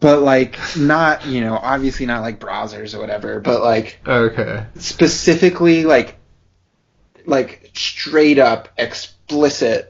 but 0.00 0.22
like 0.22 0.58
not, 0.76 1.26
you 1.26 1.40
know, 1.40 1.56
obviously 1.56 2.06
not 2.06 2.22
like 2.22 2.40
browsers 2.40 2.94
or 2.94 3.00
whatever, 3.00 3.40
but 3.40 3.62
like 3.62 4.00
Okay. 4.06 4.64
specifically 4.78 5.84
like 5.84 6.16
like 7.26 7.70
straight 7.74 8.38
up 8.38 8.68
explicit 8.78 9.89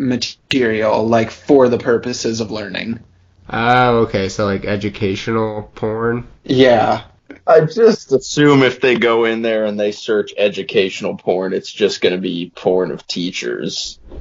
material 0.00 1.06
like 1.06 1.30
for 1.30 1.68
the 1.68 1.78
purposes 1.78 2.40
of 2.40 2.50
learning. 2.50 3.00
Oh, 3.48 3.98
okay. 4.00 4.28
So 4.28 4.46
like 4.46 4.64
educational 4.64 5.70
porn. 5.74 6.26
Yeah. 6.44 7.04
I 7.46 7.60
just 7.60 8.12
assume 8.12 8.62
if 8.62 8.80
they 8.80 8.96
go 8.96 9.24
in 9.24 9.42
there 9.42 9.64
and 9.64 9.78
they 9.78 9.92
search 9.92 10.32
educational 10.36 11.16
porn, 11.16 11.52
it's 11.52 11.72
just 11.72 12.00
going 12.00 12.14
to 12.14 12.20
be 12.20 12.52
porn 12.54 12.90
of 12.90 13.06
teachers. 13.06 13.98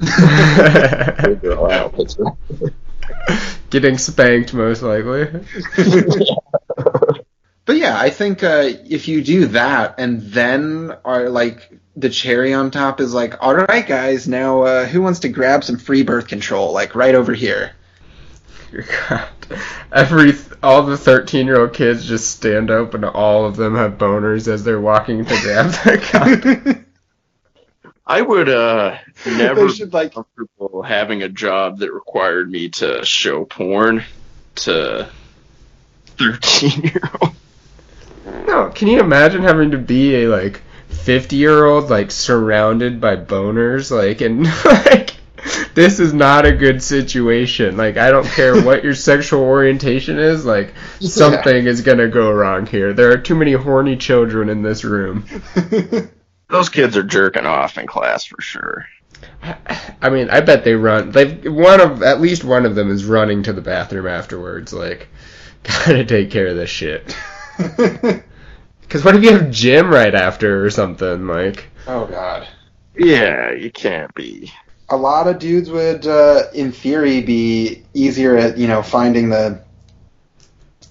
Getting 3.69 3.97
spanked, 3.97 4.53
most 4.53 4.81
likely. 4.81 5.27
But 7.69 7.77
yeah, 7.77 7.99
I 7.99 8.09
think 8.09 8.41
uh, 8.41 8.63
if 8.89 9.07
you 9.07 9.23
do 9.23 9.45
that 9.49 9.99
and 9.99 10.23
then 10.23 10.91
are 11.05 11.29
like 11.29 11.71
the 11.99 12.09
cherry 12.09 12.53
on 12.53 12.71
top 12.71 13.01
is 13.01 13.13
like, 13.13 13.35
all 13.41 13.55
right, 13.55 13.85
guys, 13.85 14.27
now 14.27 14.61
uh, 14.61 14.85
who 14.85 15.01
wants 15.01 15.19
to 15.19 15.29
grab 15.29 15.63
some 15.63 15.77
free 15.77 16.03
birth 16.03 16.27
control? 16.27 16.71
Like 16.73 16.95
right 16.95 17.15
over 17.15 17.33
here. 17.33 17.73
God. 19.09 19.27
Every 19.91 20.33
all 20.61 20.83
the 20.83 20.97
thirteen 20.97 21.47
year 21.47 21.59
old 21.59 21.73
kids 21.73 22.05
just 22.05 22.29
stand 22.29 22.69
up 22.69 22.93
and 22.93 23.03
all 23.03 23.45
of 23.45 23.55
them 23.55 23.75
have 23.75 23.97
boners 23.97 24.47
as 24.47 24.63
they're 24.63 24.79
walking 24.79 25.25
to 25.25 25.41
grab 25.41 25.71
their 25.83 25.97
gun. 26.11 26.85
I 28.05 28.21
would 28.21 28.47
uh 28.47 28.97
never 29.25 29.61
They 29.61 29.67
be 29.67 29.73
should 29.73 29.93
like 29.93 30.13
comfortable 30.13 30.83
having 30.83 31.23
a 31.23 31.29
job 31.29 31.79
that 31.79 31.91
required 31.91 32.49
me 32.51 32.69
to 32.69 33.03
show 33.03 33.45
porn 33.45 34.03
to 34.55 35.09
thirteen 36.05 36.83
year 36.83 37.01
old. 37.21 37.33
No, 38.45 38.69
can 38.69 38.87
you 38.87 38.99
imagine 38.99 39.41
having 39.41 39.71
to 39.71 39.79
be 39.79 40.23
a 40.23 40.27
like 40.27 40.61
fifty 41.03 41.37
year 41.37 41.65
old 41.65 41.89
like 41.89 42.11
surrounded 42.11 42.99
by 43.01 43.15
boners 43.15 43.91
like 43.91 44.21
and 44.21 44.43
like 44.65 45.19
this 45.73 45.99
is 45.99 46.13
not 46.13 46.45
a 46.45 46.51
good 46.51 46.81
situation. 46.83 47.77
Like 47.77 47.97
I 47.97 48.11
don't 48.11 48.25
care 48.25 48.61
what 48.65 48.83
your 48.83 48.95
sexual 48.95 49.41
orientation 49.41 50.19
is, 50.19 50.45
like 50.45 50.73
something 50.99 51.65
is 51.65 51.81
gonna 51.81 52.07
go 52.07 52.31
wrong 52.31 52.65
here. 52.65 52.93
There 52.93 53.11
are 53.11 53.17
too 53.17 53.35
many 53.35 53.53
horny 53.53 53.95
children 53.95 54.49
in 54.49 54.61
this 54.61 54.83
room. 54.83 55.25
Those 56.49 56.69
kids 56.69 56.97
are 56.97 57.03
jerking 57.03 57.45
off 57.45 57.77
in 57.77 57.87
class 57.87 58.25
for 58.25 58.41
sure. 58.41 58.85
I 60.01 60.09
mean, 60.09 60.29
I 60.29 60.41
bet 60.41 60.63
they 60.63 60.73
run. 60.73 61.11
They've 61.11 61.45
one 61.45 61.79
of 61.79 62.03
at 62.03 62.21
least 62.21 62.43
one 62.43 62.65
of 62.65 62.75
them 62.75 62.89
is 62.89 63.05
running 63.05 63.43
to 63.43 63.53
the 63.53 63.61
bathroom 63.61 64.07
afterwards. 64.07 64.73
Like, 64.73 65.07
gotta 65.63 66.05
take 66.05 66.31
care 66.31 66.47
of 66.47 66.55
this 66.55 66.69
shit. 66.69 67.15
Because 68.89 69.05
what 69.05 69.15
if 69.15 69.23
you 69.23 69.31
have 69.37 69.51
gym 69.51 69.89
right 69.89 70.15
after 70.15 70.65
or 70.65 70.69
something? 70.71 71.27
Like, 71.27 71.67
Oh 71.87 72.05
god. 72.07 72.47
Yeah, 72.97 73.51
you 73.53 73.71
can't 73.71 74.13
be. 74.15 74.51
a 74.89 74.97
lot 74.97 75.27
of 75.27 75.37
dudes 75.39 75.69
would, 75.69 76.05
uh, 76.07 76.43
in 76.55 76.71
theory, 76.71 77.21
be 77.21 77.83
easier 77.93 78.35
at 78.35 78.57
you 78.57 78.67
know 78.67 78.81
finding 78.81 79.29
the. 79.29 79.61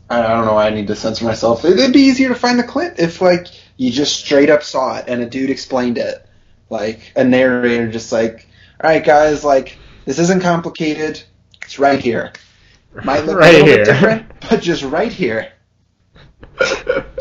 I 0.08 0.22
don't 0.22 0.46
know. 0.46 0.54
why 0.54 0.68
I 0.68 0.70
need 0.70 0.87
to 0.87 0.96
censor 0.96 1.24
myself. 1.26 1.64
It'd 1.64 1.92
be 1.92 2.00
easier 2.00 2.28
to 2.28 2.34
find 2.34 2.58
the 2.58 2.62
clip 2.62 2.94
if 2.98 3.20
like 3.20 3.48
you 3.76 3.90
just 3.90 4.16
straight 4.24 4.48
up 4.48 4.62
saw 4.62 4.96
it 4.98 5.04
and 5.08 5.20
a 5.20 5.26
dude 5.26 5.50
explained 5.50 5.98
it, 5.98 6.24
like 6.70 7.12
a 7.16 7.24
narrator 7.24 7.90
just 7.90 8.11
like, 8.12 8.46
all 8.82 8.88
right, 8.88 9.04
guys, 9.04 9.44
like 9.44 9.76
this 10.06 10.18
isn't 10.20 10.40
complicated. 10.40 11.22
It's 11.64 11.78
right 11.78 11.98
here. 12.00 12.32
Might 13.04 13.26
look 13.26 13.38
Right 13.38 13.54
a 13.54 13.58
little 13.58 13.66
here. 13.66 13.76
bit 13.78 13.84
different, 13.84 14.32
but 14.48 14.62
just 14.62 14.82
right 14.84 15.12
here. 15.12 15.52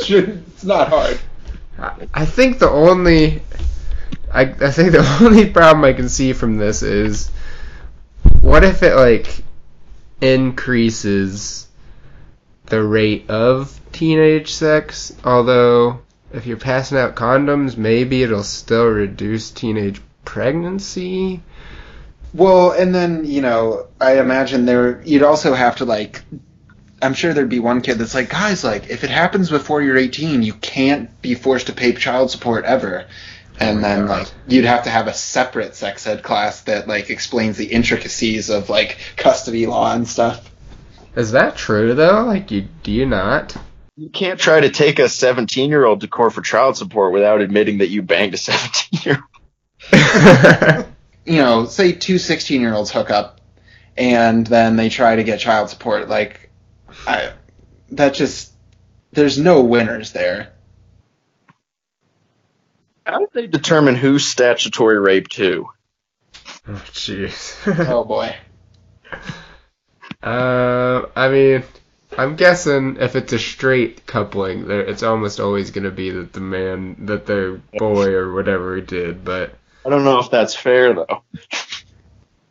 It's 0.10 0.64
not 0.64 0.90
hard. 0.90 1.20
I- 1.80 2.08
I 2.14 2.26
think 2.26 2.60
the 2.60 2.70
only, 2.70 3.42
I 4.32 4.42
I 4.42 4.72
think 4.72 4.92
the 4.92 5.18
only 5.22 5.50
problem 5.50 5.84
I 5.86 5.94
can 5.94 6.10
see 6.10 6.34
from 6.34 6.58
this 6.58 6.82
is, 6.84 7.30
what 8.42 8.64
if 8.64 8.84
it 8.84 8.96
like 8.96 9.44
increases 10.22 11.68
the 12.68 12.84
rate 12.84 13.30
of 13.30 13.80
teenage 13.92 14.54
sex? 14.54 15.14
Although 15.24 16.00
if 16.34 16.46
you're 16.46 16.58
passing 16.58 16.98
out 16.98 17.16
condoms, 17.16 17.78
maybe 17.78 18.24
it'll 18.24 18.44
still 18.44 18.88
reduce 18.88 19.52
teenage 19.52 20.02
pregnancy. 20.26 21.42
Well, 22.34 22.72
and 22.72 22.94
then 22.94 23.26
you 23.26 23.42
know, 23.42 23.88
I 24.02 24.20
imagine 24.20 24.66
there 24.66 25.02
you'd 25.06 25.24
also 25.24 25.54
have 25.54 25.78
to 25.78 25.86
like. 25.86 26.24
I'm 27.02 27.14
sure 27.14 27.34
there'd 27.34 27.50
be 27.50 27.60
one 27.60 27.82
kid 27.82 27.96
that's 28.00 28.16
like, 28.16 28.30
guys, 28.30 28.64
like 28.64 28.90
if 28.90 29.04
it 29.04 29.10
happens 29.10 29.50
before 29.50 29.82
you're 29.82 29.98
18, 29.98 30.42
you 30.44 30.54
can't 30.54 31.22
be 31.22 31.36
forced 31.36 31.68
to 31.68 31.74
pay 31.74 31.94
child 31.94 32.32
support 32.32 32.66
ever. 32.66 33.06
And 33.60 33.80
Oh 33.80 33.82
then 33.82 34.06
God. 34.08 34.20
like 34.20 34.28
you'd 34.48 34.66
have 34.66 34.84
to 34.84 34.90
have 34.90 35.08
a 35.08 35.14
separate 35.14 35.76
sex 35.76 36.06
ed 36.08 36.22
class 36.24 36.62
that 36.62 36.88
like 36.88 37.10
explains 37.10 37.58
the 37.58 37.66
intricacies 37.66 38.50
of 38.50 38.70
like 38.70 38.98
custody 39.16 39.66
law 39.66 39.94
and 39.94 40.08
stuff. 40.08 40.50
Is 41.16 41.32
that 41.32 41.56
true 41.56 41.94
though? 41.96 42.24
Like, 42.24 42.52
you 42.52 42.68
do 42.84 42.92
you 42.92 43.06
not? 43.08 43.56
You 43.96 44.10
can't 44.10 44.40
try 44.40 44.60
to 44.60 44.70
take 44.70 45.00
a 45.00 45.10
17 45.10 45.70
year 45.70 45.84
old 45.86 46.02
to 46.02 46.08
court 46.08 46.34
for 46.34 46.42
child 46.42 46.78
support 46.78 47.14
without 47.14 47.42
admitting 47.42 47.80
that 47.80 47.90
you 47.90 48.04
banged 48.04 48.36
a 48.36 48.38
17 48.38 49.00
year 49.04 49.24
old. 49.94 50.86
You 51.26 51.40
know, 51.40 51.66
say 51.66 51.92
two 51.92 52.20
16 52.20 52.62
year 52.62 52.74
olds 52.74 52.90
hook 52.90 53.10
up, 53.10 53.42
and 53.98 54.48
then 54.48 54.78
they 54.78 54.88
try 54.88 55.18
to 55.18 55.26
get 55.26 55.42
child 55.42 55.70
support. 55.70 56.08
Like, 56.08 56.47
I 57.06 57.34
that 57.92 58.14
just 58.14 58.52
there's 59.12 59.38
no 59.38 59.64
winners 59.64 60.12
there. 60.12 60.54
How 63.06 63.20
did 63.20 63.30
they 63.34 63.48
determine 63.48 63.96
who 63.96 64.20
statutory 64.20 65.00
rape 65.00 65.30
to? 65.30 65.70
Oh, 66.68 66.84
Jeez. 66.92 67.56
Oh 67.88 68.04
boy. 68.04 68.36
Uh, 70.22 71.06
I 71.16 71.30
mean, 71.30 71.64
I'm 72.18 72.36
guessing 72.36 72.98
if 73.00 73.16
it's 73.16 73.32
a 73.32 73.40
straight 73.40 74.06
coupling, 74.06 74.68
there 74.68 74.82
it's 74.82 75.04
almost 75.04 75.40
always 75.40 75.72
gonna 75.72 75.92
be 75.92 76.10
that 76.10 76.34
the 76.34 76.42
man, 76.42 77.06
that 77.06 77.26
the 77.26 77.62
boy 77.78 78.08
or 78.14 78.34
whatever 78.34 78.76
he 78.76 78.82
did. 78.82 79.24
But 79.24 79.56
I 79.86 79.90
don't 79.90 80.04
know 80.04 80.20
if 80.20 80.30
that's 80.30 80.56
fair 80.56 80.94
though. 80.94 81.24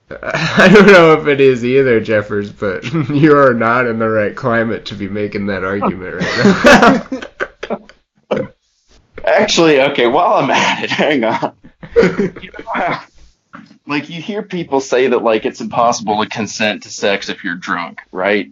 I 0.22 0.70
don't 0.72 0.86
know 0.86 1.14
if 1.14 1.26
it 1.26 1.40
is 1.40 1.64
either, 1.64 2.00
Jeffers. 2.00 2.52
But 2.52 2.84
you 3.10 3.36
are 3.36 3.54
not 3.54 3.86
in 3.86 3.98
the 3.98 4.08
right 4.08 4.36
climate 4.36 4.86
to 4.86 4.94
be 4.94 5.08
making 5.08 5.46
that 5.46 5.64
argument 5.64 6.22
right 6.22 7.10
now. 8.30 8.48
Actually, 9.24 9.80
okay, 9.80 10.06
while 10.06 10.34
I'm 10.34 10.50
at 10.50 10.84
it, 10.84 10.90
hang 10.90 11.24
on. 11.24 11.52
Like 13.88 14.08
you 14.08 14.20
hear 14.20 14.42
people 14.42 14.80
say 14.80 15.08
that 15.08 15.22
like 15.22 15.44
it's 15.44 15.60
impossible 15.60 16.22
to 16.22 16.28
consent 16.28 16.84
to 16.84 16.90
sex 16.90 17.28
if 17.28 17.42
you're 17.44 17.54
drunk, 17.54 18.00
right? 18.12 18.50